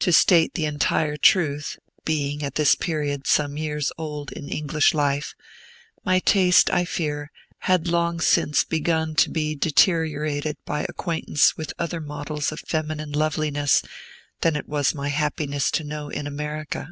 To 0.00 0.12
state 0.12 0.52
the 0.52 0.66
entire 0.66 1.16
truth 1.16 1.78
(being, 2.04 2.42
at 2.42 2.56
this 2.56 2.74
period, 2.74 3.26
some 3.26 3.56
years 3.56 3.90
old 3.96 4.30
in 4.30 4.46
English 4.46 4.92
life), 4.92 5.34
my 6.04 6.18
taste, 6.18 6.68
I 6.68 6.84
fear, 6.84 7.30
had 7.60 7.88
long 7.88 8.20
since 8.20 8.62
begun 8.62 9.14
to 9.14 9.30
be 9.30 9.54
deteriorated 9.54 10.58
by 10.66 10.84
acquaintance 10.86 11.56
with 11.56 11.72
other 11.78 12.02
models 12.02 12.52
of 12.52 12.60
feminine 12.60 13.12
loveliness 13.12 13.82
than 14.42 14.54
it 14.54 14.68
was 14.68 14.94
my 14.94 15.08
happiness 15.08 15.70
to 15.70 15.84
know 15.84 16.10
in 16.10 16.26
America. 16.26 16.88